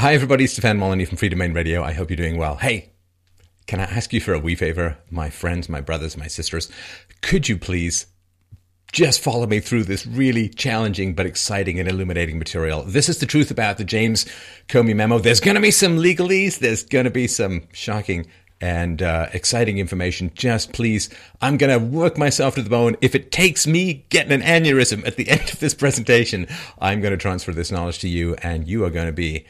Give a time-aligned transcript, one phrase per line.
[0.00, 0.46] Hi, everybody.
[0.46, 1.82] Stefan Molyneux from Freedomain Radio.
[1.82, 2.54] I hope you're doing well.
[2.54, 2.92] Hey,
[3.66, 4.96] can I ask you for a wee favor?
[5.10, 6.70] My friends, my brothers, my sisters,
[7.20, 8.06] could you please
[8.92, 12.84] just follow me through this really challenging but exciting and illuminating material.
[12.84, 14.24] This is the truth about the James
[14.68, 15.18] Comey memo.
[15.18, 16.60] There's going to be some legalese.
[16.60, 18.28] There's going to be some shocking
[18.60, 20.30] and uh, exciting information.
[20.32, 22.96] Just please, I'm going to work myself to the bone.
[23.00, 26.46] If it takes me getting an aneurysm at the end of this presentation,
[26.78, 29.44] I'm going to transfer this knowledge to you, and you are going to be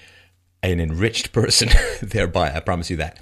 [0.62, 1.68] an enriched person
[2.02, 2.52] thereby.
[2.52, 3.18] I promise you that.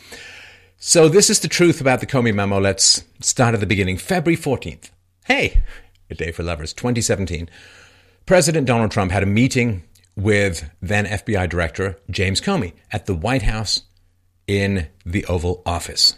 [0.78, 2.60] So, this is the truth about the Comey memo.
[2.60, 3.96] Let's start at the beginning.
[3.96, 4.90] February 14th.
[5.24, 5.62] Hey,
[6.10, 7.48] a Day for Lovers, 2017,
[8.26, 9.82] President Donald Trump had a meeting
[10.14, 13.82] with then FBI Director James Comey at the White House
[14.46, 16.16] in the Oval Office.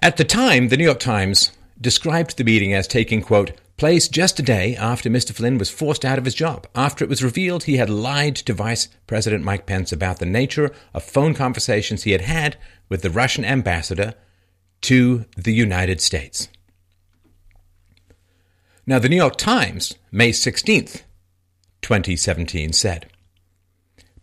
[0.00, 4.38] At the time, the New York Times described the meeting as taking, quote, place just
[4.38, 5.32] a day after Mr.
[5.32, 8.52] Flynn was forced out of his job, after it was revealed he had lied to
[8.52, 13.10] Vice President Mike Pence about the nature of phone conversations he had had with the
[13.10, 14.14] Russian ambassador
[14.82, 16.48] to the United States.
[18.86, 21.02] Now, the New York Times, May 16th,
[21.82, 23.06] 2017, said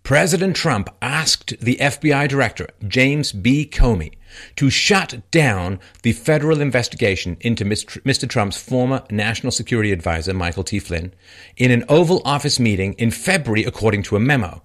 [0.06, 3.68] President Trump asked the FBI Director, James B.
[3.68, 4.14] Comey,
[4.56, 8.30] to shut down the federal investigation into Mr.
[8.30, 10.78] Trump's former National Security Advisor, Michael T.
[10.78, 11.12] Flynn,
[11.58, 14.62] in an Oval Office meeting in February, according to a memo.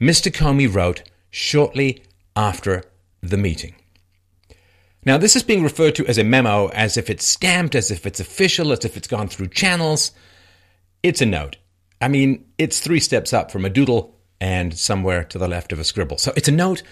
[0.00, 0.32] Mr.
[0.32, 2.04] Comey wrote shortly
[2.36, 2.84] after
[3.22, 3.74] the meeting.
[5.04, 8.06] Now, this is being referred to as a memo as if it's stamped, as if
[8.06, 10.12] it's official, as if it's gone through channels.
[11.02, 11.56] It's a note.
[12.00, 15.78] I mean, it's three steps up from a doodle and somewhere to the left of
[15.78, 16.18] a scribble.
[16.18, 16.82] So it's a note.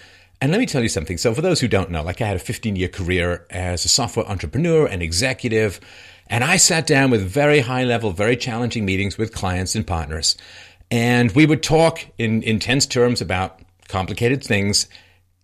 [0.41, 1.17] And let me tell you something.
[1.17, 3.89] So, for those who don't know, like I had a 15 year career as a
[3.89, 5.81] software entrepreneur and executive,
[6.27, 10.37] and I sat down with very high level, very challenging meetings with clients and partners.
[10.91, 14.87] And we would talk in intense terms about complicated things.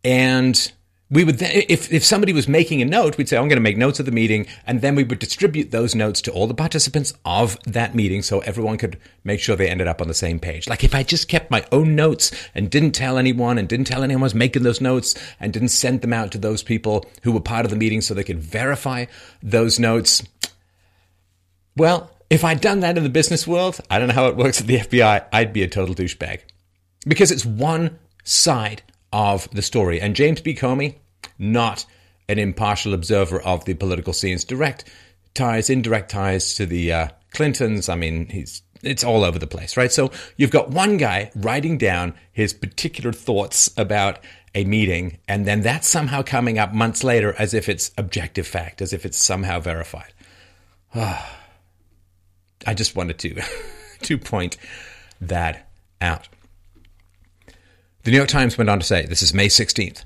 [0.04, 0.72] And
[1.12, 3.62] we would then, if, if somebody was making a note, we'd say, I'm going to
[3.62, 4.48] make notes of the meeting.
[4.66, 8.40] And then we would distribute those notes to all the participants of that meeting so
[8.40, 10.68] everyone could make sure they ended up on the same page.
[10.68, 14.04] Like if I just kept my own notes and didn't tell anyone and didn't tell
[14.04, 17.32] anyone I was making those notes and didn't send them out to those people who
[17.32, 19.06] were part of the meeting so they could verify
[19.44, 20.24] those notes.
[21.78, 24.60] Well, if I'd done that in the business world, I don't know how it works
[24.60, 26.40] at the FBI, I'd be a total douchebag.
[27.06, 28.82] Because it's one side
[29.16, 30.02] of the story.
[30.02, 30.54] And James B.
[30.54, 30.96] Comey,
[31.40, 31.86] not
[32.28, 34.84] an impartial observer of the political scenes, direct
[35.34, 37.88] ties, indirect ties to the uh, Clintons.
[37.88, 39.92] I mean, he's it's all over the place, right?
[39.92, 44.20] So you've got one guy writing down his particular thoughts about
[44.54, 48.82] a meeting, and then that's somehow coming up months later as if it's objective fact,
[48.82, 50.14] as if it's somehow verified.
[50.94, 53.42] I just wanted to
[54.02, 54.58] to point
[55.22, 55.70] that
[56.02, 56.28] out.
[58.06, 60.04] The New York Times went on to say, this is May 16th,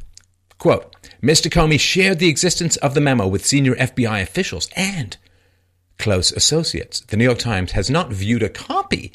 [0.57, 1.51] quote, Mr.
[1.51, 5.17] Comey shared the existence of the memo with senior FBI officials and
[5.97, 7.01] close associates.
[7.01, 9.11] The New York Times has not viewed a copy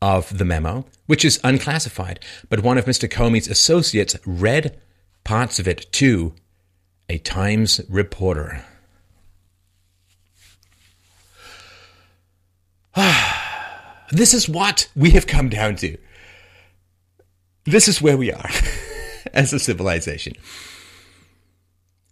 [0.00, 3.06] of the memo, which is unclassified, but one of Mr.
[3.06, 4.80] Comey's associates read
[5.22, 6.32] parts of it to
[7.10, 8.64] a Times reporter.
[14.10, 15.98] this is what we have come down to
[17.64, 18.50] this is where we are
[19.32, 20.34] as a civilization.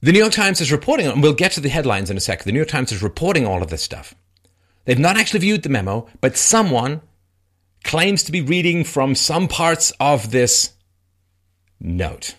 [0.02, 2.44] The New York Times is reporting, and we'll get to the headlines in a second.
[2.46, 4.14] The New York Times is reporting all of this stuff.
[4.86, 7.02] They've not actually viewed the memo, but someone
[7.84, 10.72] claims to be reading from some parts of this
[11.80, 12.34] note.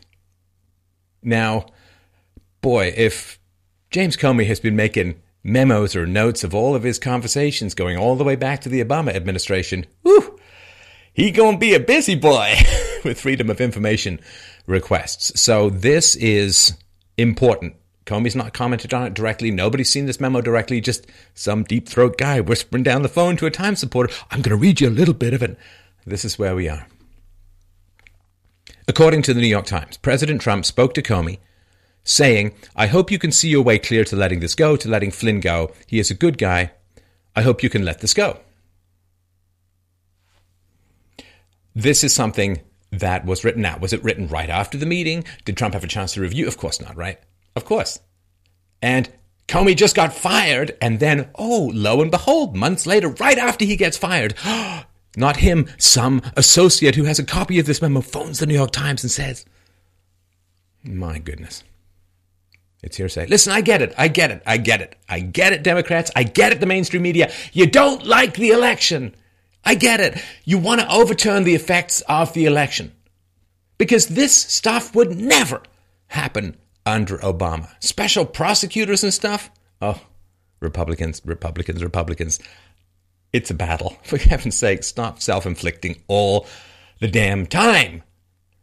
[1.22, 1.68] Now,
[2.62, 3.40] boy, if
[3.92, 8.16] James Comey has been making memos or notes of all of his conversations going all
[8.16, 10.40] the way back to the Obama administration, whew,
[11.14, 12.56] he gonna be a busy boy
[13.06, 14.20] with freedom of information
[14.66, 15.40] requests.
[15.40, 16.74] So this is
[17.18, 17.76] important.
[18.06, 19.52] Comey's not commented on it directly.
[19.52, 20.82] Nobody's seen this memo directly.
[20.82, 24.14] Just some deep throat guy whispering down the phone to a Times supporter.
[24.32, 25.58] I'm going to read you a little bit of it.
[26.06, 26.88] This is where we are.
[28.88, 31.38] According to the New York Times, President Trump spoke to Comey,
[32.04, 35.12] saying, I hope you can see your way clear to letting this go, to letting
[35.12, 35.72] Flynn go.
[35.86, 36.72] He is a good guy.
[37.36, 38.40] I hope you can let this go.
[41.76, 42.62] This is something
[42.92, 43.82] that was written out.
[43.82, 45.24] Was it written right after the meeting?
[45.46, 46.48] Did Trump have a chance to review?
[46.48, 47.20] Of course not, right?
[47.56, 48.00] Of course.
[48.82, 49.10] And
[49.48, 53.76] Comey just got fired, and then, oh, lo and behold, months later, right after he
[53.76, 54.34] gets fired,
[55.18, 58.72] not him, some associate who has a copy of this memo phones the New York
[58.72, 59.46] Times and says,
[60.84, 61.64] My goodness.
[62.84, 63.28] It's hearsay.
[63.28, 63.94] Listen, I get it.
[63.98, 64.42] I get it.
[64.46, 64.96] I get it.
[65.08, 66.12] I get it, Democrats.
[66.16, 67.32] I get it, the mainstream media.
[67.54, 69.14] You don't like the election.
[69.64, 70.22] I get it.
[70.44, 72.92] You want to overturn the effects of the election.
[73.78, 75.62] Because this stuff would never
[76.08, 77.70] happen under Obama.
[77.80, 79.50] Special prosecutors and stuff.
[79.82, 80.02] Oh,
[80.60, 82.40] Republicans, Republicans, Republicans.
[83.34, 83.98] It's a battle.
[84.04, 86.48] For heaven's sake, stop self inflicting all
[87.00, 88.04] the damn time.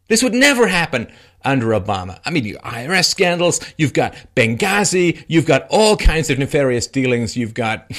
[0.09, 1.11] This would never happen
[1.45, 2.19] under Obama.
[2.25, 7.37] I mean, you IRS scandals, you've got Benghazi, you've got all kinds of nefarious dealings,
[7.37, 7.91] you've got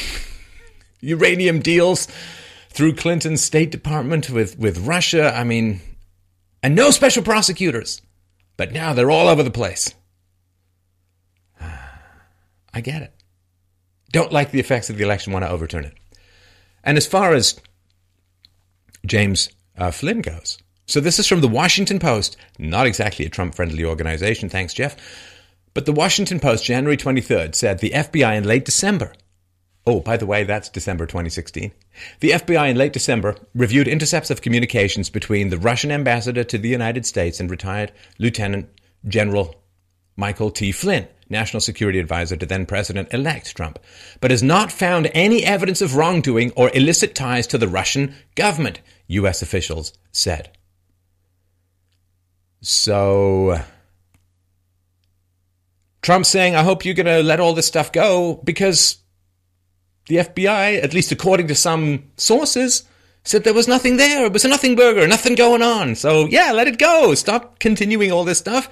[1.01, 2.07] uranium deals
[2.69, 5.33] through Clinton's State Department with, with Russia.
[5.35, 5.81] I mean,
[6.63, 8.01] and no special prosecutors.
[8.57, 9.93] But now they're all over the place.
[12.73, 13.13] I get it.
[14.11, 15.93] Don't like the effects of the election, want to overturn it.
[16.83, 17.59] And as far as
[19.05, 20.57] James uh, Flynn goes,
[20.87, 24.97] so this is from the Washington Post, not exactly a Trump friendly organization, thanks, Jeff.
[25.75, 29.13] But the Washington Post, January 23rd, said the FBI in late December.
[29.89, 31.71] Oh, by the way, that's December 2016.
[32.19, 36.69] The FBI in late December reviewed intercepts of communications between the Russian ambassador to the
[36.69, 38.69] United States and retired Lieutenant
[39.07, 39.55] General
[40.15, 40.71] Michael T.
[40.71, 43.79] Flynn, National Security Advisor to then President elect Trump,
[44.21, 48.81] but has not found any evidence of wrongdoing or illicit ties to the Russian government,
[49.07, 49.41] U.S.
[49.41, 50.51] officials said.
[52.61, 53.59] So
[56.03, 58.99] Trump's saying, I hope you're going to let all this stuff go because
[60.09, 62.83] the FBI, at least according to some sources,
[63.23, 64.25] said there was nothing there.
[64.25, 65.95] It was a nothing burger, nothing going on.
[65.95, 67.13] So yeah, let it go.
[67.13, 68.69] Stop continuing all this stuff.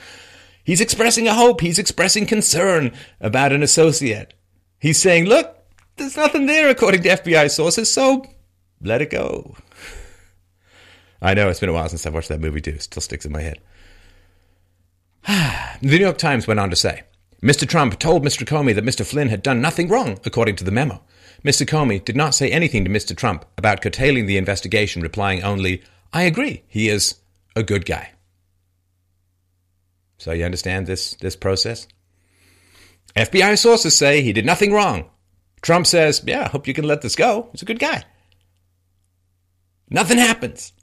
[0.63, 1.61] He's expressing a hope.
[1.61, 2.91] He's expressing concern
[3.21, 4.33] about an associate.
[4.79, 5.55] He's saying, look,
[5.95, 8.25] there's nothing there according to FBI sources, so
[8.81, 9.55] let it go.
[11.21, 12.71] I know it's been a while since I've watched that movie too.
[12.71, 13.59] It still sticks in my head.
[15.27, 17.03] the New York Times went on to say
[17.43, 17.67] Mr.
[17.67, 18.43] Trump told Mr.
[18.43, 19.05] Comey that Mr.
[19.05, 21.03] Flynn had done nothing wrong, according to the memo.
[21.47, 21.65] Mr.
[21.65, 23.15] Comey did not say anything to Mr.
[23.15, 27.15] Trump about curtailing the investigation, replying only, I agree, he is
[27.55, 28.11] a good guy.
[30.17, 31.87] So you understand this, this process?
[33.15, 35.09] FBI sources say he did nothing wrong.
[35.61, 37.47] Trump says, Yeah, I hope you can let this go.
[37.53, 38.03] He's a good guy.
[39.89, 40.73] Nothing happens.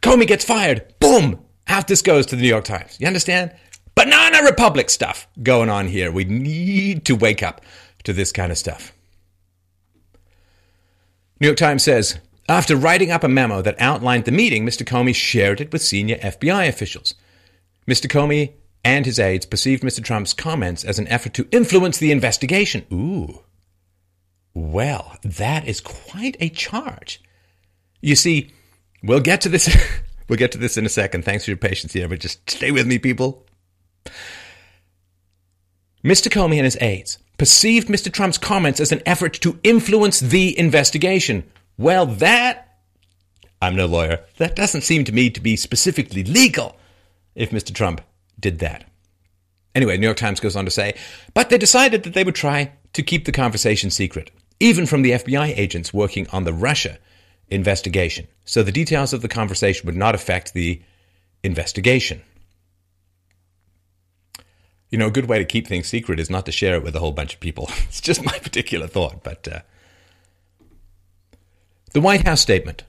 [0.00, 0.94] Comey gets fired.
[0.98, 1.44] Boom!
[1.66, 2.96] Out this goes to the New York Times.
[2.98, 3.54] You understand?
[3.94, 6.10] Banana Republic stuff going on here.
[6.10, 7.60] We need to wake up
[8.08, 8.94] to this kind of stuff.
[11.40, 12.18] New York Times says
[12.48, 14.82] After writing up a memo that outlined the meeting, Mr.
[14.82, 17.14] Comey shared it with senior FBI officials.
[17.86, 18.10] Mr.
[18.10, 20.02] Comey and his aides perceived Mr.
[20.02, 22.86] Trump's comments as an effort to influence the investigation.
[22.90, 23.42] Ooh.
[24.54, 27.22] Well, that is quite a charge.
[28.00, 28.52] You see,
[29.02, 29.68] we'll get to this
[30.28, 31.24] We'll get to this in a second.
[31.24, 33.46] Thanks for your patience here, but just stay with me, people.
[36.04, 36.28] Mr.
[36.28, 38.12] Comey and his aides perceived Mr.
[38.12, 41.44] Trump's comments as an effort to influence the investigation.
[41.78, 42.78] Well, that,
[43.62, 46.76] I'm no lawyer, that doesn't seem to me to be specifically legal
[47.34, 47.74] if Mr.
[47.74, 48.02] Trump
[48.38, 48.84] did that.
[49.74, 50.94] Anyway, New York Times goes on to say,
[51.34, 55.12] but they decided that they would try to keep the conversation secret, even from the
[55.12, 56.98] FBI agents working on the Russia
[57.48, 58.26] investigation.
[58.44, 60.82] So the details of the conversation would not affect the
[61.44, 62.22] investigation.
[64.90, 66.96] You know, a good way to keep things secret is not to share it with
[66.96, 67.68] a whole bunch of people.
[67.88, 69.22] it's just my particular thought.
[69.22, 69.60] But uh,
[71.92, 72.84] the White House statement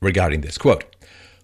[0.00, 0.84] regarding this quote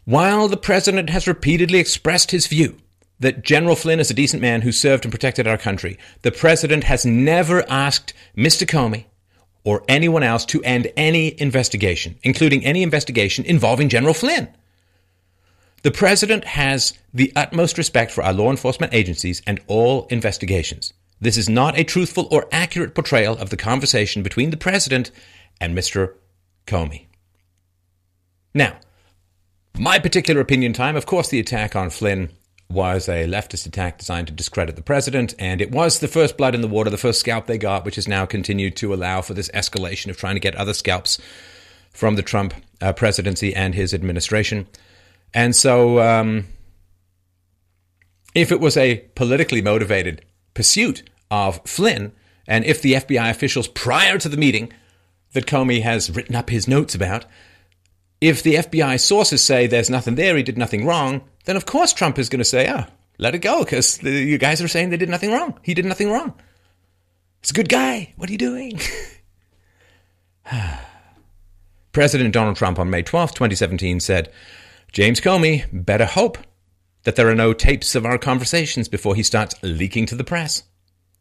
[0.04, 2.76] While the president has repeatedly expressed his view
[3.20, 6.84] that General Flynn is a decent man who served and protected our country, the president
[6.84, 8.66] has never asked Mr.
[8.66, 9.06] Comey
[9.64, 14.48] or anyone else to end any investigation, including any investigation involving General Flynn.
[15.84, 20.94] The President has the utmost respect for our law enforcement agencies and all investigations.
[21.20, 25.10] This is not a truthful or accurate portrayal of the conversation between the President
[25.60, 26.14] and Mr.
[26.66, 27.08] Comey.
[28.54, 28.78] Now,
[29.78, 32.30] my particular opinion time, of course, the attack on Flynn
[32.70, 36.54] was a leftist attack designed to discredit the president, and it was the first blood
[36.54, 39.34] in the water, the first scalp they got, which has now continued to allow for
[39.34, 41.20] this escalation of trying to get other scalps
[41.90, 44.66] from the Trump uh, presidency and his administration.
[45.34, 46.46] And so, um,
[48.34, 50.24] if it was a politically motivated
[50.54, 52.12] pursuit of Flynn,
[52.46, 54.72] and if the FBI officials prior to the meeting
[55.32, 57.24] that Comey has written up his notes about,
[58.20, 61.92] if the FBI sources say there's nothing there, he did nothing wrong, then of course
[61.92, 62.86] Trump is going to say, ah,
[63.18, 65.58] let it go because you guys are saying they did nothing wrong.
[65.62, 66.34] He did nothing wrong.
[67.42, 68.12] He's a good guy.
[68.16, 68.80] What are you doing?
[71.94, 74.30] President Donald Trump on May 12, 2017 said,
[74.94, 76.38] James Comey better hope
[77.02, 80.62] that there are no tapes of our conversations before he starts leaking to the press.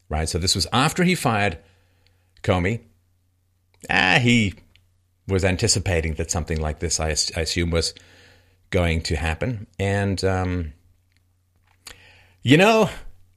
[0.09, 0.29] Right?
[0.29, 1.57] So this was after he fired
[2.43, 2.81] Comey.
[3.89, 4.53] Ah, he
[5.27, 7.95] was anticipating that something like this, I, I assume, was
[8.69, 9.65] going to happen.
[9.79, 10.73] And, um,
[12.43, 12.91] you know,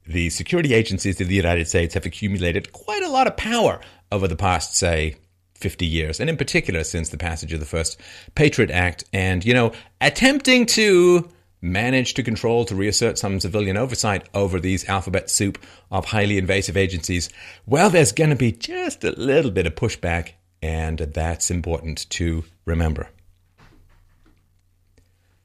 [0.05, 4.27] the security agencies of the United States have accumulated quite a lot of power over
[4.27, 5.15] the past, say,
[5.57, 7.99] 50 years, and in particular since the passage of the first
[8.35, 11.29] Patriot Act, and, you know, attempting to
[11.61, 15.57] manage to control, to reassert some civilian oversight over these alphabet soup
[15.91, 17.29] of highly invasive agencies,
[17.65, 22.43] well, there's going to be just a little bit of pushback, and that's important to
[22.65, 23.09] remember.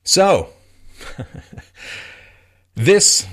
[0.05, 0.51] So,
[2.75, 3.27] this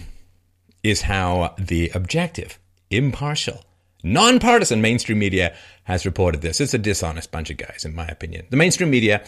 [0.83, 2.59] is how the objective,
[2.89, 3.63] impartial,
[4.03, 6.61] nonpartisan mainstream media has reported this.
[6.61, 8.45] It's a dishonest bunch of guys, in my opinion.
[8.49, 9.23] The mainstream media,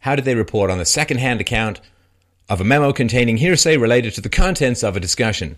[0.00, 1.80] how did they report on the secondhand account
[2.48, 5.56] of a memo containing hearsay related to the contents of a discussion?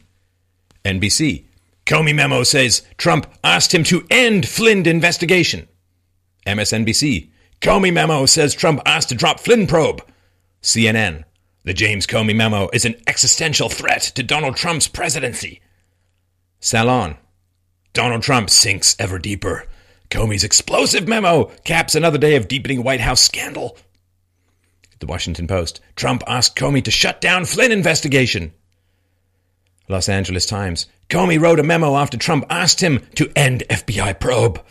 [0.85, 1.45] NBC.
[1.87, 5.69] Comey memo says Trump asked him to end Flynn investigation.
[6.47, 7.31] MSNBC.
[7.61, 10.03] Comey memo says Trump asked to drop Flynn probe.
[10.63, 11.25] CNN.
[11.65, 15.61] The James Comey memo is an existential threat to Donald Trump's presidency.
[16.61, 17.17] Salon.
[17.93, 19.67] Donald Trump sinks ever deeper.
[20.11, 23.77] Comey's explosive memo caps another day of deepening White House scandal.
[25.01, 25.81] The Washington Post.
[25.97, 28.53] Trump asked Comey to shut down Flynn investigation.
[29.89, 30.87] Los Angeles Times.
[31.09, 34.63] Comey wrote a memo after Trump asked him to end FBI probe.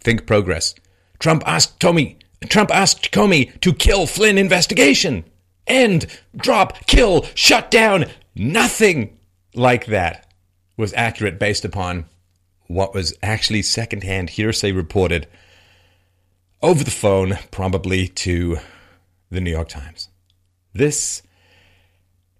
[0.00, 0.74] Think Progress.
[1.18, 2.16] Trump asked Comey
[2.48, 5.24] Trump asked Comey to kill Flynn investigation.
[5.66, 8.06] End, drop, kill, shut down.
[8.34, 9.18] Nothing
[9.54, 10.30] like that
[10.76, 12.06] was accurate based upon
[12.66, 15.26] what was actually secondhand hearsay reported
[16.62, 18.58] over the phone, probably to
[19.30, 20.08] the New York Times.
[20.72, 21.22] This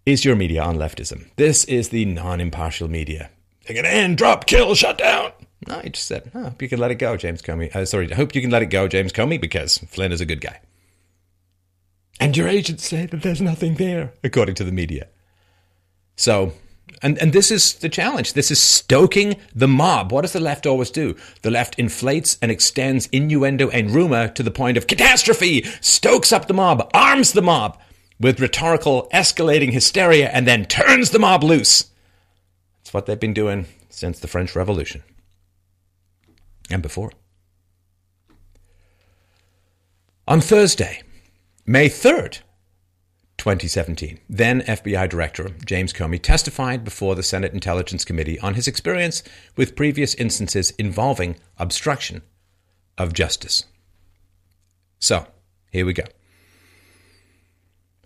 [0.06, 1.30] is your media on leftism.
[1.36, 3.30] This is the non impartial media.
[3.66, 5.32] Going to end, drop, kill, shut down.
[5.66, 7.74] No, he just said, oh, hope you can let it go, James Comey.
[7.74, 10.26] Uh, sorry, I hope you can let it go, James Comey, because Flynn is a
[10.26, 10.60] good guy.
[12.20, 15.08] And your agents say that there's nothing there, according to the media.
[16.16, 16.52] So,
[17.04, 18.32] and, and this is the challenge.
[18.32, 20.10] This is stoking the mob.
[20.10, 21.14] What does the left always do?
[21.42, 26.48] The left inflates and extends innuendo and rumor to the point of catastrophe, stokes up
[26.48, 27.78] the mob, arms the mob
[28.18, 31.90] with rhetorical escalating hysteria, and then turns the mob loose.
[32.78, 35.02] That's what they've been doing since the French Revolution
[36.70, 37.12] and before.
[40.26, 41.02] On Thursday,
[41.66, 42.40] May 3rd,
[43.38, 49.22] 2017, then FBI Director James Comey testified before the Senate Intelligence Committee on his experience
[49.56, 52.22] with previous instances involving obstruction
[52.96, 53.64] of justice.
[54.98, 55.26] So,
[55.70, 56.04] here we go.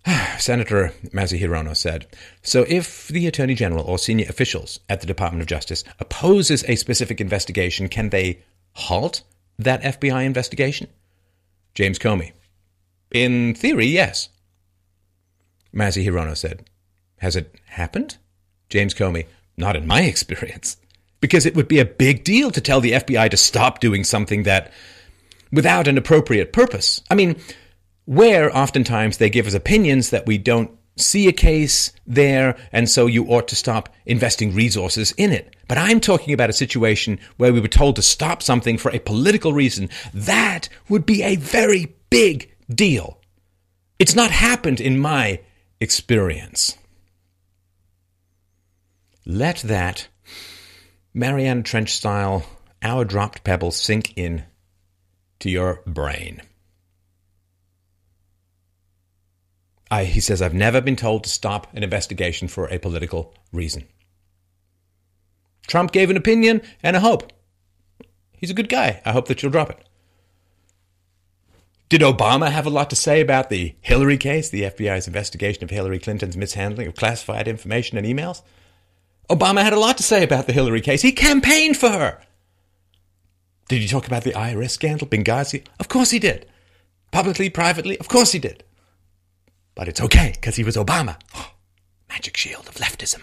[0.39, 2.07] Senator Mazie Hirono said,
[2.43, 6.77] So if the Attorney General or senior officials at the Department of Justice opposes a
[6.77, 8.41] specific investigation, can they
[8.73, 9.23] halt
[9.59, 10.89] that FBI investigation?
[11.75, 12.33] James Comey.
[13.13, 14.29] In theory, yes.
[15.73, 16.65] Mazie Hirono said,
[17.19, 18.17] Has it happened?
[18.69, 19.27] James Comey.
[19.57, 20.77] Not in my experience.
[21.21, 24.45] Because it would be a big deal to tell the FBI to stop doing something
[24.45, 24.73] that
[25.51, 27.01] without an appropriate purpose.
[27.11, 27.37] I mean,
[28.05, 33.07] where oftentimes they give us opinions that we don't see a case there, and so
[33.07, 35.55] you ought to stop investing resources in it.
[35.69, 38.99] But I'm talking about a situation where we were told to stop something for a
[38.99, 39.91] political reason.
[40.13, 43.21] That would be a very big deal.
[43.99, 45.41] It's not happened in my
[45.81, 46.77] experience.
[49.25, 50.09] Let that
[51.15, 52.45] Mariana Trench style
[52.83, 54.45] hour dropped pebble sink in
[55.41, 56.43] to your brain.
[59.91, 63.87] I, he says, I've never been told to stop an investigation for a political reason.
[65.67, 67.33] Trump gave an opinion and a hope.
[68.33, 69.03] He's a good guy.
[69.05, 69.88] I hope that you'll drop it.
[71.89, 75.71] Did Obama have a lot to say about the Hillary case, the FBI's investigation of
[75.71, 78.43] Hillary Clinton's mishandling of classified information and emails?
[79.31, 81.01] Obama had a lot to say about the Hillary case.
[81.01, 82.21] He campaigned for her.
[83.69, 85.65] Did he talk about the IRS scandal, Benghazi?
[85.81, 86.47] Of course he did.
[87.11, 87.99] Publicly, privately?
[87.99, 88.65] Of course he did.
[89.75, 91.17] But it's okay because he was Obama.
[91.35, 91.53] Oh,
[92.09, 93.23] magic shield of leftism.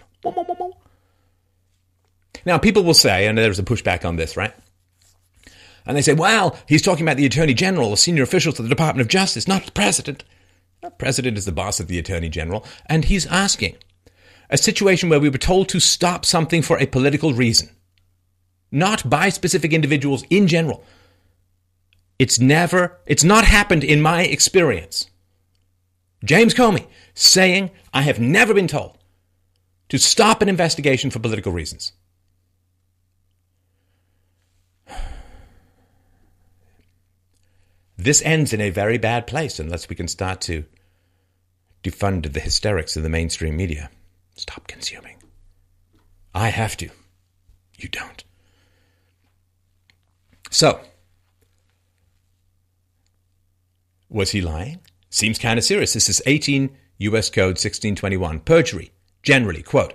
[2.45, 4.53] Now, people will say, and there's a pushback on this, right?
[5.86, 8.70] And they say, well, he's talking about the Attorney General, the senior officials of the
[8.70, 10.24] Department of Justice, not the President.
[10.82, 13.75] The President is the boss of the Attorney General, and he's asking
[14.50, 17.70] a situation where we were told to stop something for a political reason,
[18.72, 20.84] not by specific individuals in general.
[22.18, 25.10] It's never, it's not happened in my experience.
[26.24, 28.98] James Comey saying, I have never been told
[29.89, 31.94] to stop an investigation for political reasons.
[37.98, 40.66] This ends in a very bad place unless we can start to
[41.84, 43.90] defund the hysterics of the mainstream media.
[44.36, 45.18] Stop consuming.
[46.34, 46.90] I have to.
[47.78, 48.24] You don't.
[50.50, 50.82] So,
[54.10, 54.80] was he lying?
[55.10, 55.94] Seems kind of serious.
[55.94, 57.30] This is 18 U.S.
[57.30, 58.42] Code 1621.
[58.42, 58.92] Perjury.
[59.24, 59.94] Generally, quote,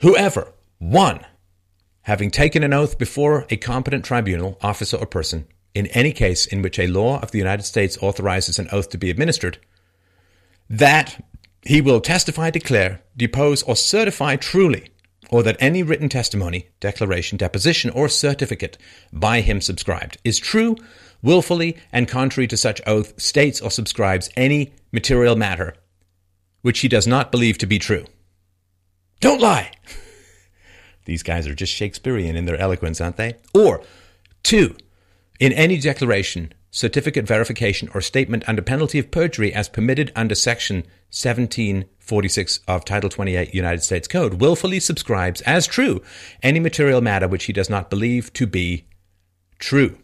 [0.00, 1.26] whoever, one,
[2.02, 6.62] having taken an oath before a competent tribunal, officer, or person, in any case in
[6.62, 9.58] which a law of the United States authorizes an oath to be administered,
[10.68, 11.24] that
[11.62, 14.90] he will testify, declare, depose, or certify truly,
[15.30, 18.78] or that any written testimony, declaration, deposition, or certificate
[19.12, 20.76] by him subscribed is true,
[21.22, 25.74] willfully, and contrary to such oath, states or subscribes any material matter
[26.62, 28.04] which he does not believe to be true.
[29.20, 29.72] Don't lie!
[31.04, 33.36] These guys are just Shakespearean in their eloquence, aren't they?
[33.54, 33.82] Or,
[34.42, 34.76] two,
[35.40, 40.82] in any declaration, certificate, verification, or statement under penalty of perjury as permitted under Section
[41.10, 46.02] 1746 of Title 28 United States Code, willfully subscribes as true
[46.42, 48.84] any material matter which he does not believe to be
[49.58, 49.98] true.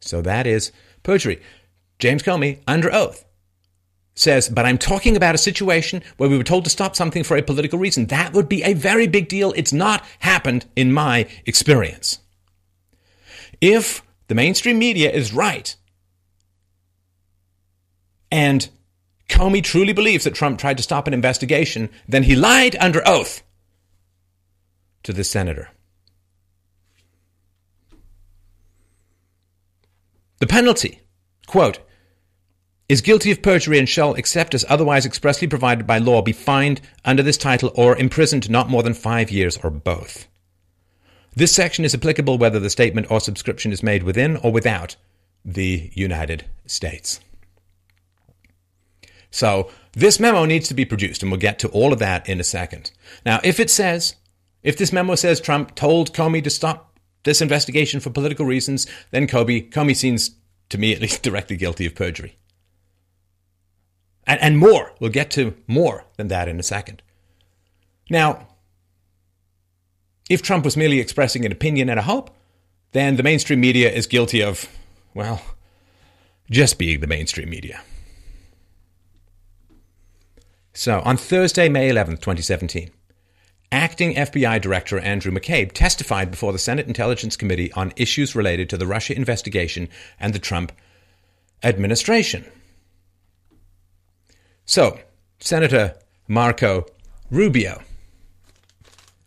[0.00, 1.40] So that is perjury.
[1.98, 3.24] James Comey, under oath,
[4.14, 7.36] says, but I'm talking about a situation where we were told to stop something for
[7.36, 8.06] a political reason.
[8.06, 9.52] That would be a very big deal.
[9.56, 12.18] It's not happened in my experience.
[13.62, 15.76] If the mainstream media is right,
[18.28, 18.68] and
[19.28, 23.44] Comey truly believes that Trump tried to stop an investigation, then he lied under oath
[25.04, 25.70] to the senator.
[30.40, 31.02] The penalty,
[31.46, 31.78] quote,
[32.88, 36.80] is guilty of perjury and shall, except as otherwise expressly provided by law, be fined
[37.04, 40.26] under this title or imprisoned not more than five years or both.
[41.34, 44.96] This section is applicable whether the statement or subscription is made within or without
[45.44, 47.20] the United States.
[49.30, 52.38] So this memo needs to be produced, and we'll get to all of that in
[52.38, 52.92] a second.
[53.24, 54.16] Now, if it says,
[54.62, 59.26] if this memo says Trump told Comey to stop this investigation for political reasons, then
[59.26, 60.32] Comey, Comey seems,
[60.68, 62.36] to me at least, directly guilty of perjury.
[64.26, 64.92] And, and more.
[65.00, 67.02] We'll get to more than that in a second.
[68.10, 68.48] Now,
[70.32, 72.30] if Trump was merely expressing an opinion and a hope,
[72.92, 74.66] then the mainstream media is guilty of,
[75.12, 75.42] well,
[76.50, 77.82] just being the mainstream media.
[80.72, 82.90] So, on Thursday, May 11th, 2017,
[83.70, 88.78] acting FBI Director Andrew McCabe testified before the Senate Intelligence Committee on issues related to
[88.78, 89.86] the Russia investigation
[90.18, 90.72] and the Trump
[91.62, 92.50] administration.
[94.64, 94.98] So,
[95.40, 95.94] Senator
[96.26, 96.86] Marco
[97.30, 97.82] Rubio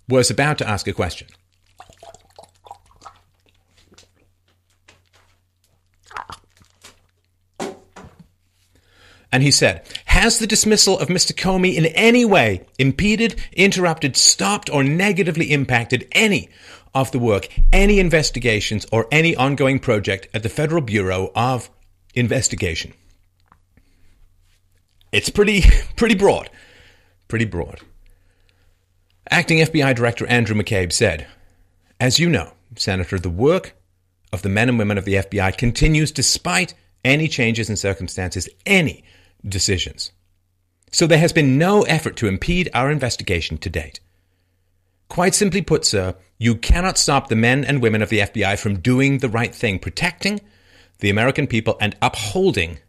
[0.08, 1.28] was about to ask a question.
[9.36, 11.34] And he said, Has the dismissal of Mr.
[11.34, 16.48] Comey in any way impeded, interrupted, stopped, or negatively impacted any
[16.94, 21.70] of the work, any investigations, or any ongoing project at the Federal Bureau of
[22.14, 22.94] Investigation?
[25.12, 25.64] It's pretty,
[25.98, 26.50] pretty broad.
[27.28, 27.82] Pretty broad.
[29.30, 31.28] Acting FBI Director Andrew McCabe said,
[32.00, 33.76] As you know, Senator, the work
[34.32, 39.04] of the men and women of the FBI continues despite any changes in circumstances, any
[39.48, 40.12] decisions.
[40.92, 44.00] So there has been no effort to impede our investigation to date.
[45.10, 48.80] Quite simply put, sir, you cannot stop the men and women of the FBI from
[48.80, 50.42] doing the right thing, protecting
[51.00, 52.80] the American people and upholding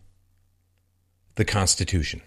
[1.34, 2.22] the Constitution.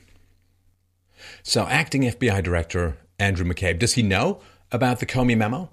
[1.44, 4.40] So, acting FBI Director Andrew McCabe, does he know
[4.72, 5.70] about the Comey memo?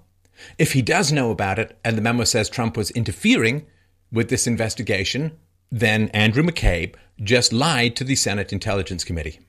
[0.57, 3.65] If he does know about it and the memo says Trump was interfering
[4.11, 5.37] with this investigation,
[5.71, 9.39] then Andrew McCabe just lied to the Senate Intelligence Committee.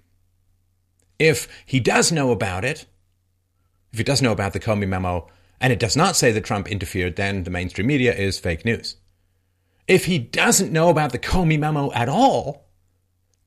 [1.19, 2.87] If he does know about it,
[3.93, 5.29] if he does know about the Comey memo,
[5.61, 8.97] and it does not say that Trump interfered, then the mainstream media is fake news.
[9.87, 12.69] If he doesn't know about the Comey memo at all,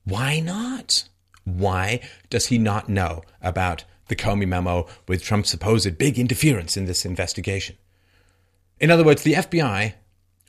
[0.04, 1.04] why not?
[1.44, 6.84] Why does he not know about the Comey memo with Trump's supposed big interference in
[6.84, 7.78] this investigation?
[8.78, 9.94] In other words, the FBI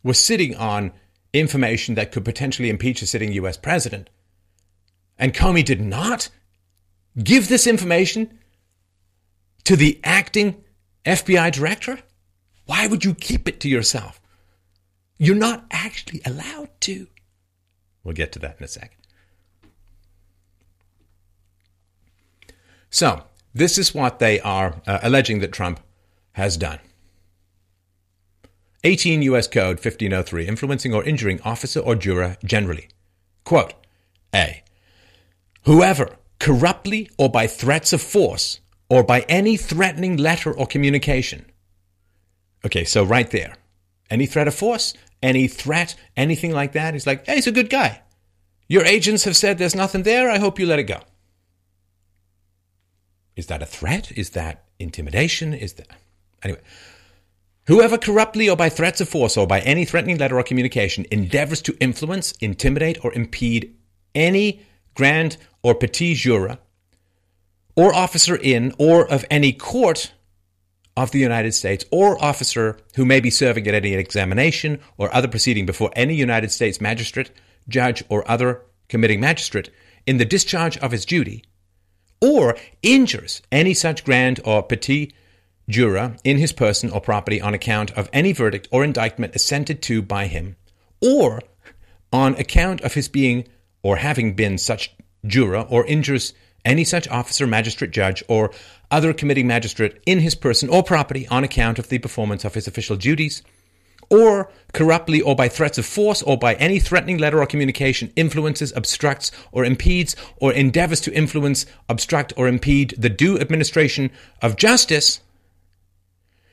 [0.03, 0.91] was sitting on
[1.31, 4.09] information that could potentially impeach a sitting US president,
[5.17, 6.27] and Comey did not
[7.23, 8.37] give this information
[9.63, 10.61] to the acting
[11.05, 11.99] FBI director?
[12.65, 14.19] Why would you keep it to yourself?
[15.17, 17.07] You're not actually allowed to.
[18.03, 18.97] We'll get to that in a second.
[22.89, 25.79] So, this is what they are uh, alleging that Trump
[26.33, 26.79] has done.
[28.83, 29.47] 18 U.S.
[29.47, 32.89] Code 1503, influencing or injuring officer or juror generally.
[33.45, 33.73] Quote
[34.35, 34.63] A.
[35.63, 41.45] Whoever corruptly or by threats of force or by any threatening letter or communication.
[42.65, 43.55] Okay, so right there.
[44.09, 47.69] Any threat of force, any threat, anything like that, he's like, hey, he's a good
[47.69, 48.01] guy.
[48.67, 50.29] Your agents have said there's nothing there.
[50.29, 50.99] I hope you let it go.
[53.35, 54.11] Is that a threat?
[54.11, 55.53] Is that intimidation?
[55.53, 55.87] Is that.
[56.41, 56.61] Anyway.
[57.67, 61.61] Whoever corruptly or by threats of force or by any threatening letter or communication endeavors
[61.61, 63.73] to influence, intimidate, or impede
[64.13, 64.65] any
[64.95, 66.57] grand or petit juror
[67.75, 70.11] or officer in or of any court
[70.95, 75.27] of the United States or officer who may be serving at any examination or other
[75.27, 77.31] proceeding before any United States magistrate,
[77.67, 79.71] judge, or other committing magistrate
[80.05, 81.43] in the discharge of his duty,
[82.23, 85.13] or injures any such grand or petit
[85.67, 90.01] juror in his person or property on account of any verdict or indictment assented to
[90.01, 90.55] by him,
[91.01, 91.41] or
[92.13, 93.45] on account of his being
[93.81, 96.33] or having been such juror, or injures
[96.63, 98.51] any such officer, magistrate, judge, or
[98.89, 102.67] other committing magistrate in his person or property on account of the performance of his
[102.67, 103.43] official duties,
[104.09, 108.73] or corruptly or by threats of force or by any threatening letter or communication influences,
[108.75, 114.09] obstructs, or impedes, or endeavors to influence, obstruct, or impede the due administration
[114.41, 115.21] of justice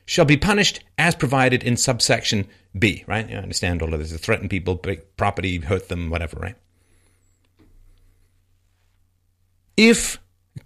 [0.04, 3.28] shall be punished as provided in subsection B, right?
[3.30, 4.12] You understand all of this.
[4.18, 6.56] Threaten people, break property, hurt them, whatever, right?
[9.76, 10.18] If,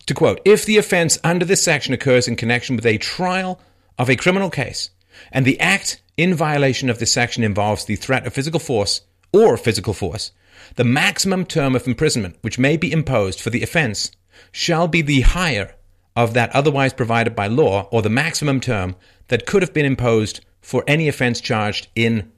[0.06, 3.60] to quote, if the offense under this section occurs in connection with a trial
[3.98, 4.90] of a criminal case,
[5.30, 9.56] and the act in violation of this section involves the threat of physical force or
[9.56, 10.30] physical force,
[10.76, 14.10] the maximum term of imprisonment which may be imposed for the offense
[14.52, 15.74] shall be the higher
[16.16, 18.94] of that otherwise provided by law or the maximum term
[19.28, 22.30] that could have been imposed for any offense charged in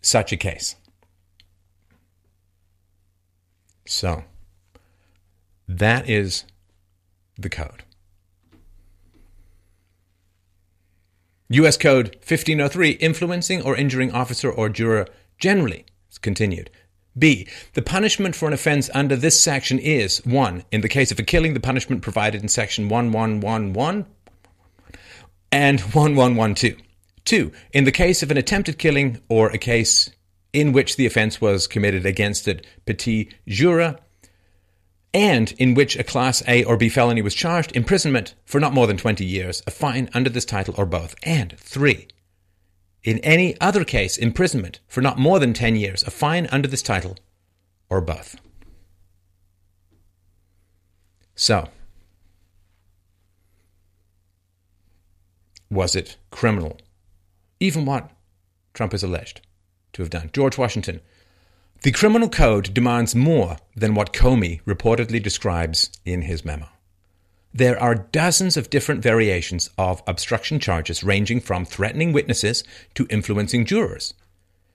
[0.00, 0.76] such a case.
[3.86, 4.24] So,
[5.68, 6.44] that is
[7.38, 7.82] the code.
[11.50, 11.76] U.S.
[11.76, 15.06] Code 1503, influencing or injuring officer or juror
[15.38, 15.84] generally.
[16.08, 16.70] It's continued.
[17.18, 17.48] B.
[17.74, 20.64] The punishment for an offense under this section is 1.
[20.70, 24.06] In the case of a killing, the punishment provided in section 1111
[25.50, 26.76] and 1112.
[27.24, 27.52] 2.
[27.72, 30.08] In the case of an attempted killing or a case
[30.52, 33.98] in which the offense was committed against a petit juror,
[35.12, 38.86] and in which a Class A or B felony was charged, imprisonment for not more
[38.86, 41.14] than 20 years, a fine under this title or both.
[41.22, 42.08] And three,
[43.02, 46.82] in any other case, imprisonment for not more than 10 years, a fine under this
[46.82, 47.16] title
[47.88, 48.36] or both.
[51.34, 51.68] So,
[55.70, 56.76] was it criminal?
[57.58, 58.10] Even what
[58.74, 59.40] Trump is alleged
[59.94, 60.30] to have done.
[60.32, 61.00] George Washington
[61.82, 66.68] the criminal code demands more than what Comey reportedly describes in his memo.
[67.54, 72.62] There are dozens of different variations of obstruction charges ranging from threatening witnesses
[72.94, 74.14] to influencing jurors.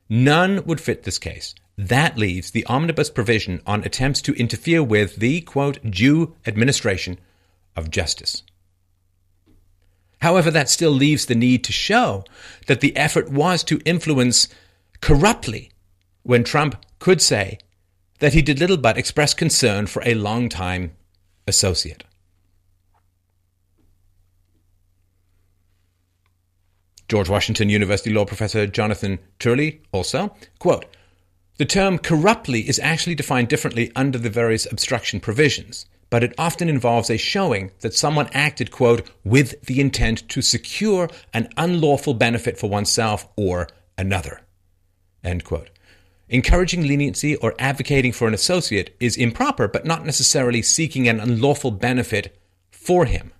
[0.09, 1.55] None would fit this case.
[1.77, 7.19] That leaves the omnibus provision on attempts to interfere with the, quote, due administration
[7.75, 8.43] of justice.
[10.21, 12.23] However, that still leaves the need to show
[12.67, 14.47] that the effort was to influence
[15.01, 15.71] corruptly
[16.25, 17.59] when Trump could say
[18.17, 20.91] that he did little but express concern for a long-time
[21.47, 22.03] associate.
[27.07, 30.85] George Washington University law professor Jonathan Turley also, quote,
[31.57, 36.67] the term corruptly is actually defined differently under the various obstruction provisions, but it often
[36.67, 42.57] involves a showing that someone acted, quote, with the intent to secure an unlawful benefit
[42.57, 44.41] for oneself or another,
[45.23, 45.69] end quote.
[46.27, 51.71] Encouraging leniency or advocating for an associate is improper, but not necessarily seeking an unlawful
[51.71, 52.39] benefit
[52.71, 53.31] for him.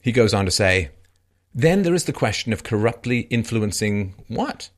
[0.00, 0.90] He goes on to say,
[1.54, 4.70] then there is the question of corruptly influencing what?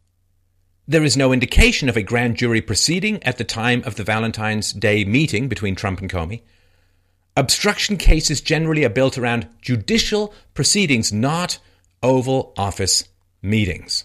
[0.87, 4.73] There is no indication of a grand jury proceeding at the time of the Valentine's
[4.73, 6.43] Day meeting between Trump and Comey.
[7.37, 11.59] Obstruction cases generally are built around judicial proceedings, not
[12.03, 13.05] Oval Office
[13.43, 14.05] meetings.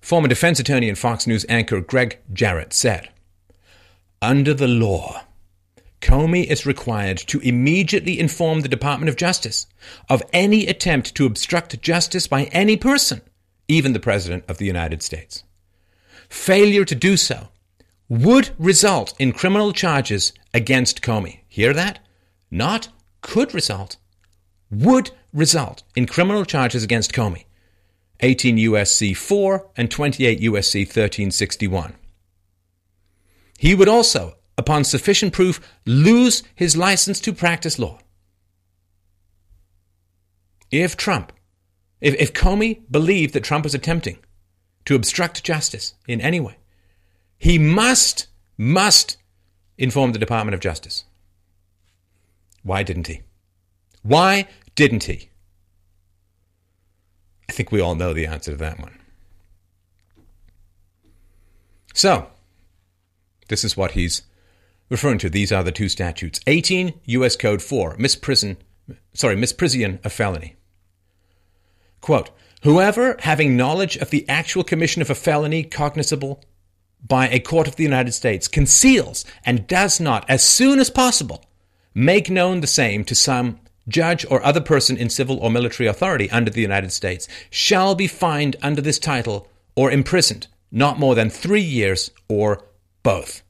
[0.00, 3.08] Former defense attorney and Fox News anchor Gregg Jarrett said,
[4.20, 5.22] Under the law,
[6.00, 9.68] Comey is required to immediately inform the Department of Justice
[10.10, 13.22] of any attempt to obstruct justice by any person,
[13.68, 15.44] even the President of the United States.
[16.28, 17.48] Failure to do so
[18.08, 21.40] would result in criminal charges against Comey.
[21.48, 22.00] Hear that?
[22.50, 22.88] Not
[23.20, 23.96] could result,
[24.70, 27.44] would result in criminal charges against Comey
[28.20, 31.94] 18 USC 4 and 28 USC 1361.
[33.58, 37.98] He would also, upon sufficient proof, lose his license to practice law.
[40.70, 41.32] If Trump,
[42.00, 44.18] if, if Comey believed that Trump was attempting
[44.84, 46.56] to obstruct justice in any way,
[47.38, 49.16] he must, must
[49.76, 51.04] inform the Department of Justice.
[52.62, 53.22] Why didn't he?
[54.02, 55.30] Why didn't he?
[57.48, 58.98] I think we all know the answer to that one.
[61.94, 62.28] So,
[63.48, 64.22] this is what he's
[64.88, 65.28] referring to.
[65.30, 67.36] These are the two statutes 18 U.S.
[67.36, 68.56] Code 4, misprison,
[69.12, 70.56] sorry, misprision of felony.
[72.00, 72.30] Quote,
[72.62, 76.42] Whoever, having knowledge of the actual commission of a felony cognizable
[77.06, 81.44] by a court of the United States, conceals and does not, as soon as possible,
[81.92, 86.30] make known the same to some judge or other person in civil or military authority
[86.30, 91.28] under the United States, shall be fined under this title or imprisoned not more than
[91.28, 92.64] three years or
[93.02, 93.42] both.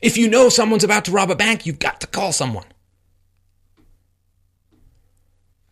[0.00, 2.66] If you know someone's about to rob a bank, you've got to call someone.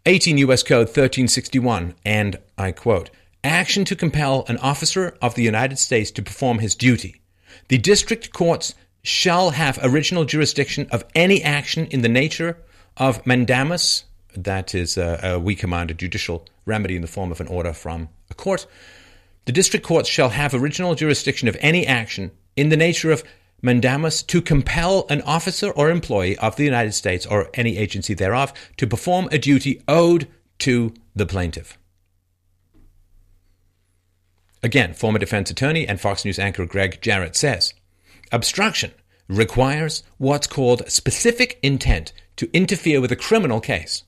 [0.04, 0.62] 18 U.S.
[0.62, 3.10] Code 1361, and I quote,
[3.42, 7.20] action to compel an officer of the United States to perform his duty.
[7.68, 8.74] The district courts
[9.06, 12.58] shall have original jurisdiction of any action in the nature
[12.96, 17.40] of mandamus, that is, uh, a we command a judicial remedy in the form of
[17.40, 18.66] an order from a court.
[19.44, 23.22] The district courts shall have original jurisdiction of any action in the nature of
[23.62, 28.52] mandamus to compel an officer or employee of the United States or any agency thereof
[28.76, 30.26] to perform a duty owed
[30.58, 31.78] to the plaintiff.
[34.64, 37.72] Again, former defense attorney and Fox News anchor Gregg Jarrett says
[38.32, 38.92] obstruction
[39.28, 44.04] requires what's called specific intent to interfere with a criminal case.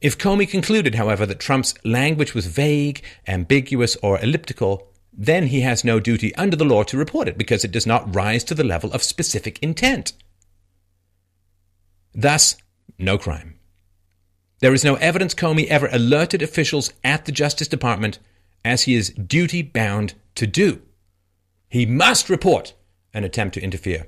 [0.00, 5.84] If Comey concluded, however, that Trump's language was vague, ambiguous, or elliptical, then he has
[5.84, 8.64] no duty under the law to report it because it does not rise to the
[8.64, 10.12] level of specific intent.
[12.14, 12.56] Thus,
[12.98, 13.58] no crime.
[14.60, 18.18] There is no evidence Comey ever alerted officials at the Justice Department
[18.64, 20.82] as he is duty bound to do.
[21.68, 22.74] He must report
[23.14, 24.06] an attempt to interfere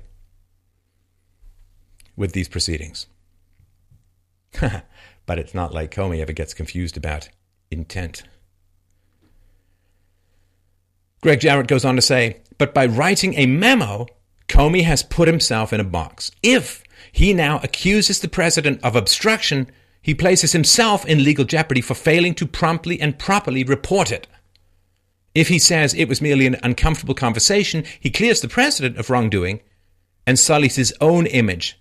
[2.15, 3.07] with these proceedings.
[4.59, 7.29] but it's not like Comey ever gets confused about
[7.69, 8.23] intent.
[11.21, 14.07] Gregg Jarrett goes on to say, but by writing a memo,
[14.47, 16.31] Comey has put himself in a box.
[16.43, 21.93] If he now accuses the president of obstruction, he places himself in legal jeopardy for
[21.93, 24.27] failing to promptly and properly report it.
[25.33, 29.61] If he says it was merely an uncomfortable conversation, he clears the president of wrongdoing
[30.27, 31.79] and sullies his own image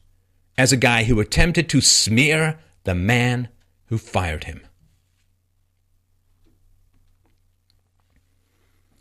[0.56, 3.48] as a guy who attempted to smear the man
[3.86, 4.60] who fired him.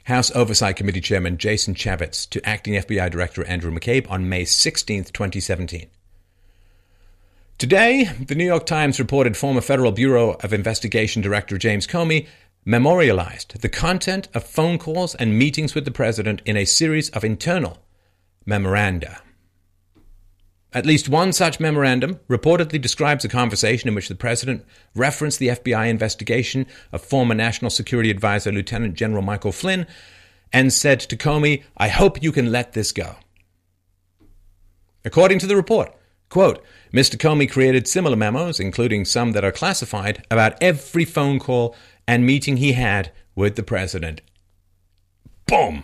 [0.05, 5.03] House Oversight Committee Chairman Jason Chaffetz to Acting FBI Director Andrew McCabe on May 16,
[5.03, 5.87] 2017.
[7.59, 12.25] Today, the New York Times reported former Federal Bureau of Investigation Director James Comey
[12.65, 17.23] memorialized the content of phone calls and meetings with the president in a series of
[17.23, 17.77] internal
[18.45, 19.21] memoranda.
[20.71, 25.47] At least one such memorandum reportedly describes a conversation in which the president referenced the
[25.47, 29.87] FBI investigation of former National Security Advisor Lieutenant General Michael Flynn
[30.53, 33.15] and said to Comey, I hope you can let this go.
[35.03, 35.95] According to the report,
[36.29, 37.15] quote, Mr.
[37.15, 41.75] Comey created similar memos, including some that are classified, about every phone call
[42.09, 44.19] and meeting he had with the president.
[45.45, 45.83] Boom!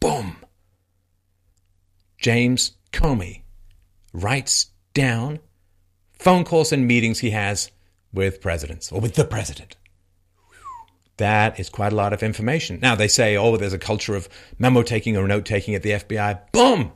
[0.00, 0.38] Boom!
[2.18, 3.42] James Comey
[4.12, 5.38] writes down
[6.12, 7.70] phone calls and meetings he has
[8.12, 9.76] with presidents or with the president.
[11.18, 12.80] That is quite a lot of information.
[12.82, 15.90] Now they say, oh, there's a culture of memo taking or note taking at the
[15.90, 16.50] FBI.
[16.50, 16.90] Boom!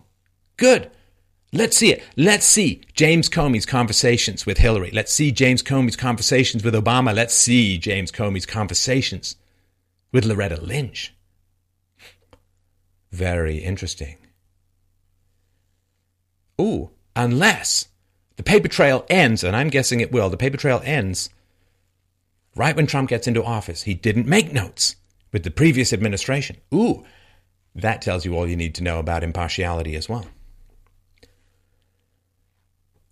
[0.57, 0.91] Good.
[1.55, 2.03] Let's see it.
[2.17, 4.91] Let's see James Comey's conversations with Hillary.
[4.91, 7.15] Let's see James Comey's conversations with Obama.
[7.15, 9.37] Let's see James Comey's conversations
[10.13, 11.15] with Loretta Lynch.
[13.11, 14.17] Very interesting.
[16.59, 17.89] Ooh, unless
[18.37, 21.29] the paper trail ends, and I'm guessing it will, the paper trail ends
[22.57, 23.83] right when Trump gets into office.
[23.83, 24.97] He didn't make notes
[25.33, 26.57] with the previous administration.
[26.73, 27.05] Ooh,
[27.75, 30.25] that tells you all you need to know about impartiality as well.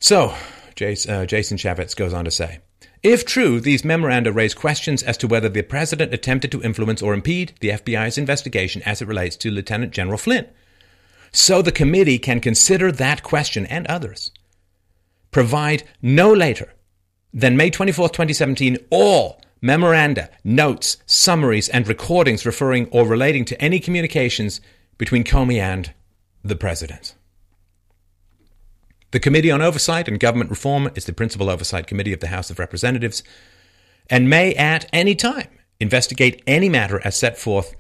[0.01, 0.35] So,
[0.75, 2.61] Jason, uh, Jason Chaffetz goes on to say
[3.03, 7.13] If true, these memoranda raise questions as to whether the president attempted to influence or
[7.13, 10.49] impede the FBI's investigation as it relates to Lieutenant General Flynn.
[11.33, 14.33] So the committee can consider that question and others.
[15.31, 16.75] provide no later
[17.33, 23.79] than May 24, 2017, all memoranda, notes, summaries, and recordings referring or relating to any
[23.79, 24.61] communications
[24.99, 25.93] between Comey and
[26.43, 27.15] the President.
[29.13, 32.49] The Committee on Oversight and Government Reform is the principal oversight committee of the House
[32.49, 33.25] of Representatives
[34.09, 35.49] and may at any time
[35.81, 37.75] investigate any matter as set forth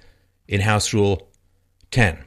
[0.48, 1.28] in House Rule
[1.92, 2.18] 10.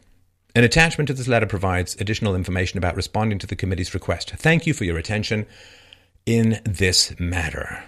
[0.56, 4.32] An attachment to this letter provides additional information about responding to the committee's request.
[4.38, 5.48] Thank you for your attention
[6.26, 7.84] in this matter.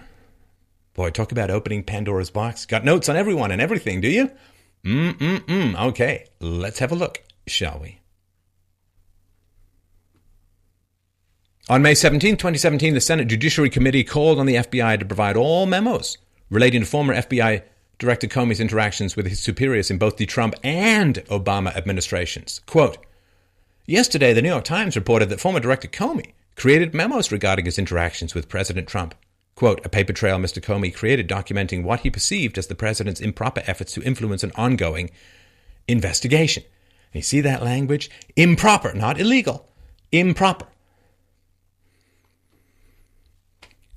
[0.92, 2.66] Boy, talk about opening Pandora's box.
[2.66, 4.30] Got notes on everyone and everything, do you?
[4.84, 5.88] Mm-mm-mm.
[5.88, 8.00] Okay, let's have a look, shall we?
[11.68, 15.66] On May 17, 2017, the Senate Judiciary Committee called on the FBI to provide all
[15.66, 16.16] memos
[16.48, 17.60] relating to former FBI
[17.98, 22.60] Director Comey's interactions with his superiors in both the Trump and Obama administrations.
[22.66, 22.98] Quote,
[23.84, 28.32] Yesterday, the New York Times reported that former Director Comey created memos regarding his interactions
[28.32, 29.16] with President Trump.
[29.56, 30.62] Quote, a paper trail Mr.
[30.62, 35.10] Comey created documenting what he perceived as the president's improper efforts to influence an ongoing
[35.88, 36.62] investigation.
[37.12, 38.08] You see that language?
[38.36, 39.66] Improper, not illegal.
[40.12, 40.68] Improper.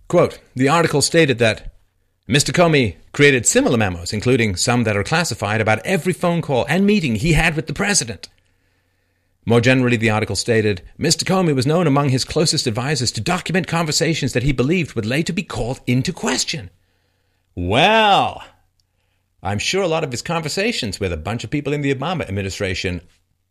[0.10, 1.72] Quote, the article stated that
[2.28, 2.52] Mr.
[2.52, 7.16] Comey created similar memos, including some that are classified, about every phone call and meeting
[7.16, 8.28] he had with the president.
[9.46, 11.24] More generally, the article stated Mr.
[11.24, 15.32] Comey was known among his closest advisers to document conversations that he believed would later
[15.32, 16.72] be called into question.
[17.56, 18.44] Well,
[19.44, 22.28] I'm sure a lot of his conversations with a bunch of people in the Obama
[22.28, 23.02] administration,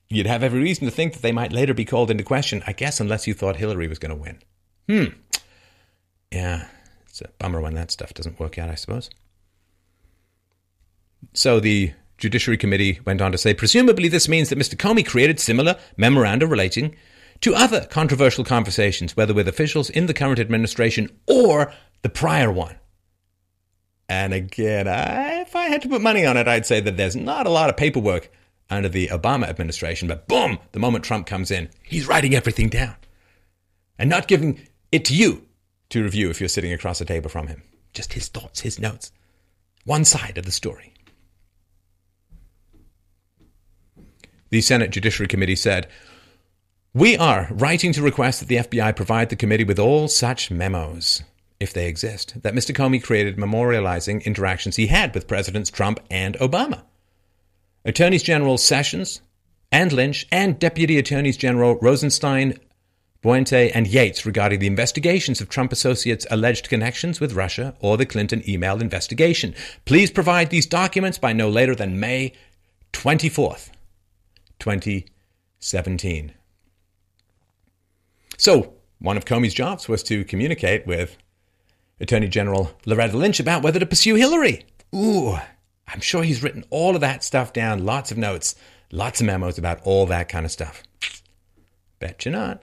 [0.08, 2.72] you'd have every reason to think that they might later be called into question, I
[2.72, 4.42] guess, unless you thought Hillary was going to win.
[4.88, 5.14] Hmm.
[6.30, 6.66] Yeah,
[7.08, 9.10] it's a bummer when that stuff doesn't work out, I suppose.
[11.32, 14.74] So the Judiciary Committee went on to say, presumably this means that Mr.
[14.74, 16.94] Comey created similar memoranda relating
[17.40, 22.76] to other controversial conversations, whether with officials in the current administration or the prior one.
[24.08, 27.14] And again, I, if I had to put money on it, I'd say that there's
[27.14, 28.30] not a lot of paperwork
[28.70, 32.96] under the Obama administration, but boom, the moment Trump comes in, he's writing everything down
[33.98, 34.60] and not giving
[34.90, 35.46] it to you
[35.90, 37.62] to review if you're sitting across a table from him.
[37.92, 39.12] Just his thoughts, his notes.
[39.84, 40.92] One side of the story.
[44.50, 45.88] The Senate Judiciary Committee said,
[46.94, 51.22] We are writing to request that the FBI provide the committee with all such memos,
[51.60, 52.74] if they exist, that Mr.
[52.74, 56.82] Comey created memorializing interactions he had with Presidents Trump and Obama.
[57.84, 59.20] Attorneys General Sessions
[59.70, 62.58] and Lynch and Deputy Attorneys General Rosenstein,
[63.22, 68.06] Boente and Yates regarding the investigations of Trump associates' alleged connections with Russia or the
[68.06, 69.54] Clinton email investigation.
[69.84, 72.32] Please provide these documents by no later than May
[72.92, 73.70] 24th,
[74.60, 76.32] 2017.
[78.36, 81.16] So, one of Comey's jobs was to communicate with
[82.00, 84.64] Attorney General Loretta Lynch about whether to pursue Hillary.
[84.94, 85.36] Ooh,
[85.88, 88.54] I'm sure he's written all of that stuff down, lots of notes,
[88.92, 90.84] lots of memos about all that kind of stuff.
[91.98, 92.62] Bet you not.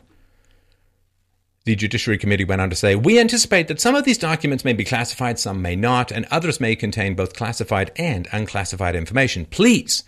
[1.66, 4.74] The Judiciary Committee went on to say, We anticipate that some of these documents may
[4.74, 9.48] be classified, some may not, and others may contain both classified and unclassified information.
[9.48, 10.04] Please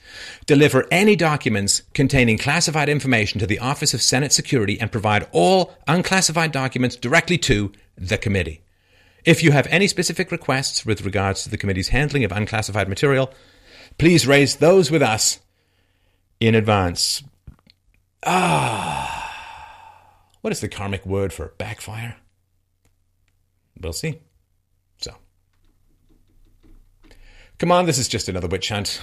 [0.45, 5.73] deliver any documents containing classified information to the Office of Senate Security and provide all
[5.87, 8.61] unclassified documents directly to the committee.
[9.25, 13.33] If you have any specific requests with regards to the committee's handling of unclassified material,
[13.97, 15.39] please raise those with us
[16.39, 17.23] in advance.
[18.23, 19.06] Ah.
[20.47, 22.15] What is the karmic word for backfire?
[23.81, 24.21] We'll see.
[25.01, 25.13] So.
[27.59, 29.01] Come on, this is just another witch hunt.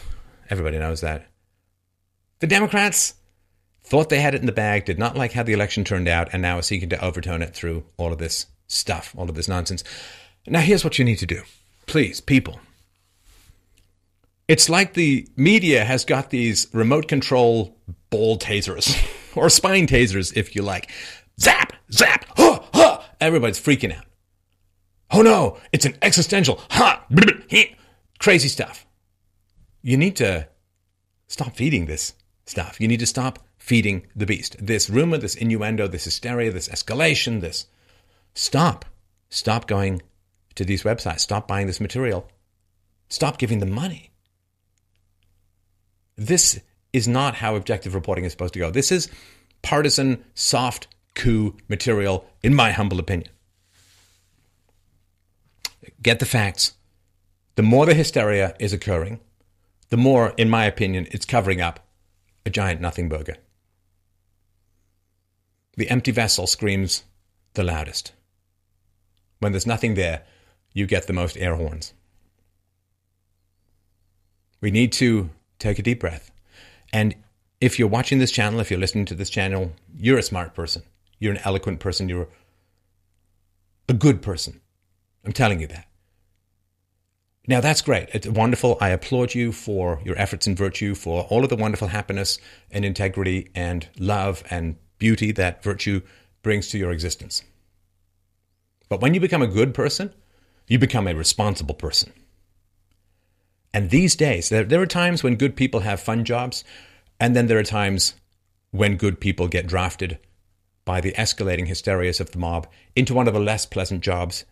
[0.48, 1.26] Everybody knows that.
[2.38, 3.16] The Democrats
[3.82, 6.30] thought they had it in the bag, did not like how the election turned out,
[6.32, 9.46] and now are seeking to overturn it through all of this stuff, all of this
[9.46, 9.84] nonsense.
[10.46, 11.42] Now, here's what you need to do.
[11.84, 12.58] Please, people.
[14.48, 17.76] It's like the media has got these remote control
[18.08, 18.96] ball tasers,
[19.36, 20.90] or spine tasers, if you like.
[21.40, 23.00] Zap, zap, huh, huh.
[23.20, 24.04] Everybody's freaking out.
[25.10, 26.98] Oh no, it's an existential, huh,
[28.18, 28.86] crazy stuff.
[29.82, 30.48] You need to
[31.28, 32.14] stop feeding this
[32.46, 32.80] stuff.
[32.80, 34.56] You need to stop feeding the beast.
[34.58, 37.66] This rumor, this innuendo, this hysteria, this escalation, this.
[38.34, 38.84] Stop.
[39.30, 40.02] Stop going
[40.54, 41.20] to these websites.
[41.20, 42.28] Stop buying this material.
[43.08, 44.10] Stop giving them money.
[46.16, 46.60] This
[46.92, 48.70] is not how objective reporting is supposed to go.
[48.70, 49.08] This is
[49.62, 53.30] partisan, soft coup material, in my humble opinion.
[56.02, 56.74] Get the facts.
[57.56, 59.20] The more the hysteria is occurring,
[59.90, 61.86] the more, in my opinion, it's covering up
[62.44, 63.36] a giant nothing burger.
[65.76, 67.04] The empty vessel screams
[67.54, 68.12] the loudest.
[69.38, 70.22] When there's nothing there,
[70.72, 71.92] you get the most air horns.
[74.60, 76.30] We need to take a deep breath.
[76.92, 77.14] And
[77.60, 80.82] if you're watching this channel, if you're listening to this channel, you're a smart person.
[81.24, 82.10] You're an eloquent person.
[82.10, 82.28] You're
[83.88, 84.60] a good person.
[85.24, 85.88] I'm telling you that.
[87.46, 88.10] Now, that's great.
[88.12, 88.76] It's wonderful.
[88.78, 92.38] I applaud you for your efforts in virtue, for all of the wonderful happiness
[92.70, 96.02] and integrity and love and beauty that virtue
[96.42, 97.42] brings to your existence.
[98.90, 100.12] But when you become a good person,
[100.68, 102.12] you become a responsible person.
[103.72, 106.64] And these days, there, there are times when good people have fun jobs,
[107.18, 108.12] and then there are times
[108.72, 110.18] when good people get drafted
[110.84, 114.44] by the escalating hysterias of the mob into one of the less pleasant jobs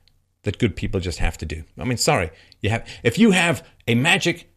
[0.43, 1.63] that good people just have to do.
[1.79, 2.31] I mean, sorry,
[2.61, 4.51] you have if you have a magic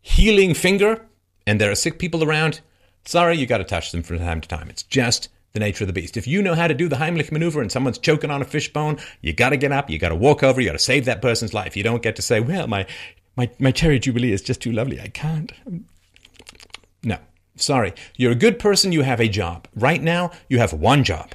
[0.00, 1.06] healing finger
[1.46, 2.60] and there are sick people around,
[3.04, 4.68] sorry, you got to touch them from time to time.
[4.70, 6.16] It's just the nature of the beast.
[6.16, 8.98] If you know how to do the Heimlich maneuver and someone's choking on a fishbone,
[9.22, 11.22] you got to get up, you got to walk over, you got to save that
[11.22, 11.76] person's life.
[11.76, 12.86] You don't get to say, "Well, my
[13.36, 15.00] my my cherry jubilee is just too lovely.
[15.00, 15.52] I can't."
[17.02, 17.18] No.
[17.56, 17.92] Sorry.
[18.16, 19.66] You're a good person, you have a job.
[19.74, 21.34] Right now, you have one job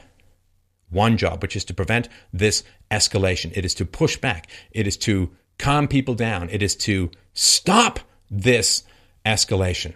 [0.92, 3.52] one job, which is to prevent this escalation.
[3.56, 4.48] It is to push back.
[4.72, 6.50] It is to calm people down.
[6.50, 8.00] It is to stop
[8.30, 8.84] this
[9.26, 9.94] escalation.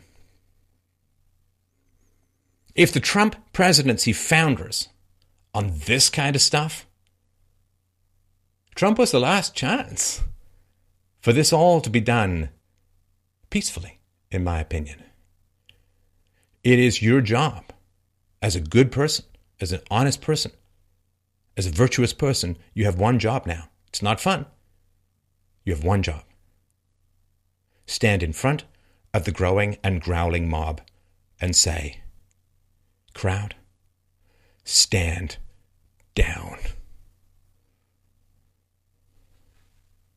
[2.74, 4.90] If the Trump presidency founders
[5.54, 6.88] on this kind of stuff,
[8.76, 10.22] Trump was the last chance
[11.22, 12.50] for this all to be done
[13.50, 14.00] peacefully,
[14.32, 15.02] in my opinion.
[16.66, 17.72] It is your job
[18.42, 19.26] as a good person,
[19.62, 20.52] as an honest person,
[21.56, 23.70] as a virtuous person, you have one job now.
[23.88, 24.48] It's not fun.
[25.64, 26.24] You have one job.
[27.86, 28.64] Stand in front
[29.14, 30.82] of the growing and growling mob
[31.40, 32.00] and say,
[33.14, 33.54] Crowd,
[34.64, 35.38] stand
[36.16, 36.58] down.